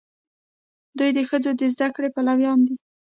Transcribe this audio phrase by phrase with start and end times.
[0.97, 2.75] دوی د ښځو د زده کړې پلویان دي.